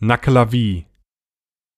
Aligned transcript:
Nakalavi 0.00 0.86